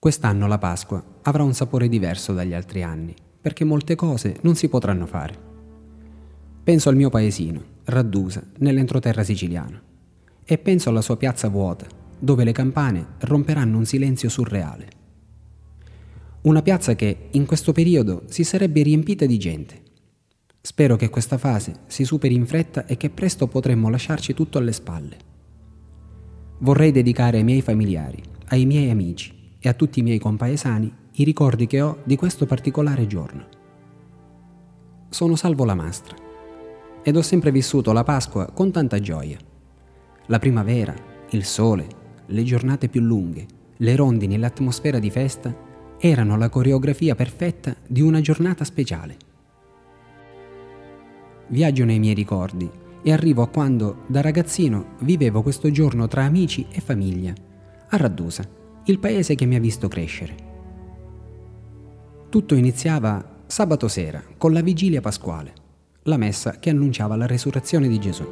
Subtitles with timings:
[0.00, 4.70] Quest'anno la Pasqua avrà un sapore diverso dagli altri anni, perché molte cose non si
[4.70, 5.38] potranno fare.
[6.64, 9.78] Penso al mio paesino, Raddusa, nell'entroterra siciliano,
[10.42, 11.84] e penso alla sua piazza vuota,
[12.18, 14.88] dove le campane romperanno un silenzio surreale.
[16.42, 19.82] Una piazza che in questo periodo si sarebbe riempita di gente.
[20.62, 24.72] Spero che questa fase si superi in fretta e che presto potremmo lasciarci tutto alle
[24.72, 25.16] spalle.
[26.60, 31.24] Vorrei dedicare ai miei familiari, ai miei amici, e a tutti i miei compaesani i
[31.24, 33.46] ricordi che ho di questo particolare giorno.
[35.10, 36.16] Sono Salvo la Mastra
[37.02, 39.38] ed ho sempre vissuto la Pasqua con tanta gioia.
[40.26, 40.94] La primavera,
[41.30, 41.86] il sole,
[42.26, 45.54] le giornate più lunghe, le rondini e l'atmosfera di festa
[45.98, 49.16] erano la coreografia perfetta di una giornata speciale.
[51.48, 52.70] Viaggio nei miei ricordi
[53.02, 57.32] e arrivo a quando, da ragazzino, vivevo questo giorno tra amici e famiglia,
[57.88, 58.58] a Raddusa
[58.90, 60.34] il paese che mi ha visto crescere.
[62.28, 65.52] Tutto iniziava sabato sera con la vigilia pasquale,
[66.02, 68.28] la messa che annunciava la resurrezione di Gesù.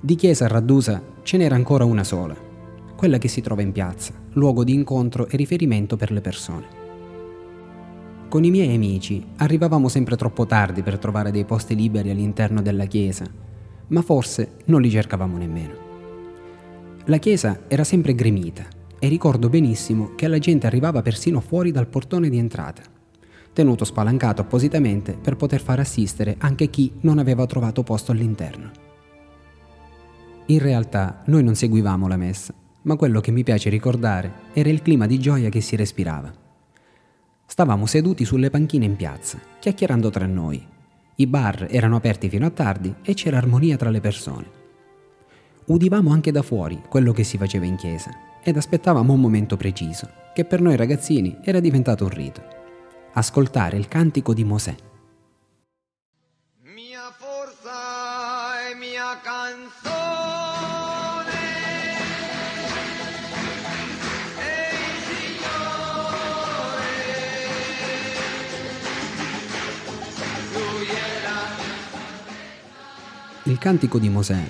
[0.00, 2.36] Di chiesa a Raddusa ce n'era ancora una sola,
[2.96, 6.80] quella che si trova in piazza, luogo di incontro e riferimento per le persone.
[8.28, 12.86] Con i miei amici arrivavamo sempre troppo tardi per trovare dei posti liberi all'interno della
[12.86, 13.26] chiesa,
[13.88, 15.74] ma forse non li cercavamo nemmeno.
[17.06, 21.88] La chiesa era sempre gremita e ricordo benissimo che la gente arrivava persino fuori dal
[21.88, 22.84] portone di entrata,
[23.52, 28.70] tenuto spalancato appositamente per poter far assistere anche chi non aveva trovato posto all'interno.
[30.46, 34.82] In realtà noi non seguivamo la messa, ma quello che mi piace ricordare era il
[34.82, 36.32] clima di gioia che si respirava.
[37.44, 40.64] Stavamo seduti sulle panchine in piazza, chiacchierando tra noi.
[41.16, 44.46] I bar erano aperti fino a tardi e c'era armonia tra le persone.
[45.64, 50.08] Udivamo anche da fuori quello che si faceva in chiesa ed aspettavamo un momento preciso,
[50.34, 52.42] che per noi ragazzini era diventato un rito.
[53.12, 54.74] Ascoltare il cantico di Mosè.
[56.62, 59.80] Mia forza e mia canzone.
[73.44, 74.40] Il cantico di Mosè,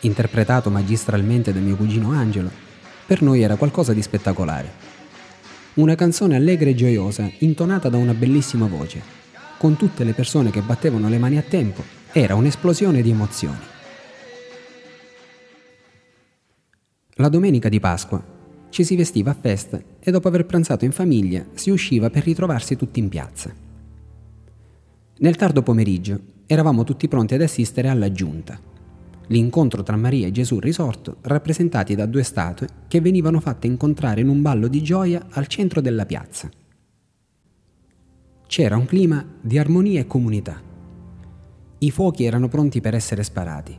[0.00, 2.66] interpretato magistralmente da mio cugino Angelo,
[3.08, 4.70] per noi era qualcosa di spettacolare.
[5.76, 9.00] Una canzone allegra e gioiosa, intonata da una bellissima voce,
[9.56, 11.82] con tutte le persone che battevano le mani a tempo,
[12.12, 13.56] era un'esplosione di emozioni.
[17.14, 18.22] La domenica di Pasqua
[18.68, 22.76] ci si vestiva a festa e dopo aver pranzato in famiglia si usciva per ritrovarsi
[22.76, 23.50] tutti in piazza.
[25.20, 28.60] Nel tardo pomeriggio eravamo tutti pronti ad assistere alla giunta,
[29.28, 34.28] l'incontro tra Maria e Gesù risorto, rappresentati da due statue che venivano fatte incontrare in
[34.28, 36.48] un ballo di gioia al centro della piazza.
[38.46, 40.60] C'era un clima di armonia e comunità.
[41.80, 43.76] I fuochi erano pronti per essere sparati.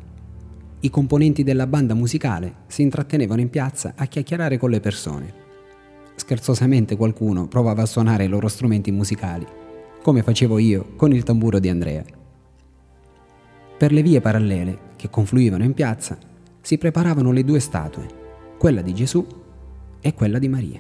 [0.82, 5.34] I componenti della banda musicale si intrattenevano in piazza a chiacchierare con le persone.
[6.16, 9.46] Scherzosamente qualcuno provava a suonare i loro strumenti musicali,
[10.02, 12.04] come facevo io con il tamburo di Andrea.
[13.78, 16.18] Per le vie parallele, che confluivano in piazza,
[16.60, 18.06] si preparavano le due statue,
[18.58, 19.26] quella di Gesù
[20.02, 20.80] e quella di Maria,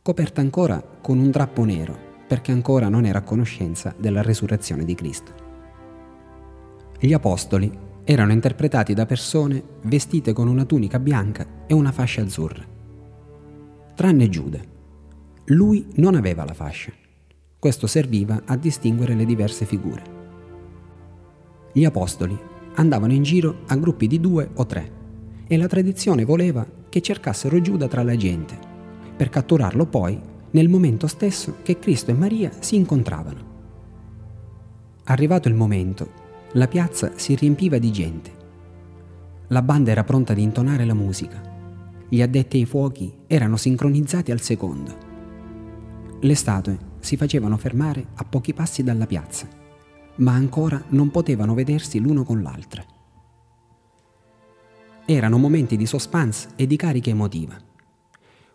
[0.00, 1.94] coperta ancora con un drappo nero,
[2.26, 5.32] perché ancora non era a conoscenza della resurrezione di Cristo.
[6.98, 7.70] Gli apostoli
[8.04, 12.64] erano interpretati da persone vestite con una tunica bianca e una fascia azzurra.
[13.94, 14.60] Tranne Giuda.
[15.48, 16.90] Lui non aveva la fascia.
[17.58, 20.02] Questo serviva a distinguere le diverse figure.
[21.72, 25.02] Gli apostoli andavano in giro a gruppi di due o tre
[25.46, 28.56] e la tradizione voleva che cercassero Giuda tra la gente,
[29.16, 30.18] per catturarlo poi
[30.50, 33.52] nel momento stesso che Cristo e Maria si incontravano.
[35.04, 38.30] Arrivato il momento, la piazza si riempiva di gente.
[39.48, 41.52] La banda era pronta ad intonare la musica.
[42.08, 44.96] Gli addetti ai fuochi erano sincronizzati al secondo.
[46.20, 49.62] Le statue si facevano fermare a pochi passi dalla piazza
[50.16, 52.84] ma ancora non potevano vedersi l'uno con l'altra.
[55.06, 57.56] Erano momenti di suspense e di carica emotiva.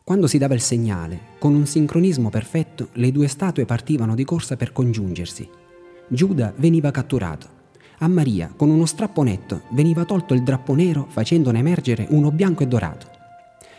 [0.04, 4.56] Quando si dava il segnale, con un sincronismo perfetto, le due statue partivano di corsa
[4.56, 5.48] per congiungersi.
[6.08, 7.58] Giuda veniva catturato.
[8.00, 12.64] A Maria, con uno strappo netto, veniva tolto il drappo nero facendone emergere uno bianco
[12.64, 13.08] e dorato.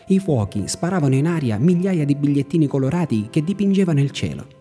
[0.07, 4.59] I fuochi sparavano in aria migliaia di bigliettini colorati che dipingevano il cielo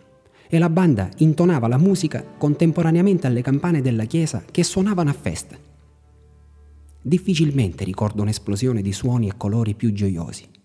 [0.52, 5.56] e la banda intonava la musica contemporaneamente alle campane della chiesa che suonavano a festa.
[7.00, 10.59] Difficilmente ricordo un'esplosione di suoni e colori più gioiosi.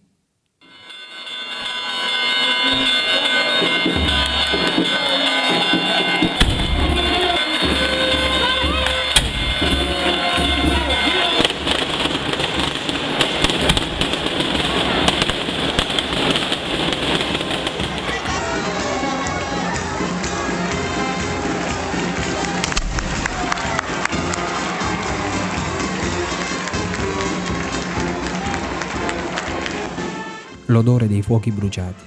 [30.68, 32.04] L'odore dei fuochi bruciati,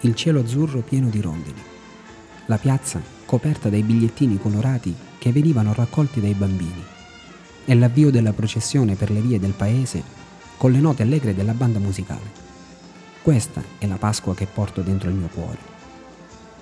[0.00, 1.60] il cielo azzurro pieno di rondini,
[2.46, 6.82] la piazza coperta dai bigliettini colorati che venivano raccolti dai bambini
[7.64, 10.02] e l'avvio della processione per le vie del paese
[10.56, 12.44] con le note allegre della banda musicale.
[13.20, 15.58] Questa è la Pasqua che porto dentro il mio cuore.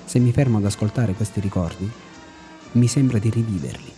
[0.04, 1.88] Se mi fermo ad ascoltare questi ricordi,
[2.72, 3.92] mi sembra di riviverli.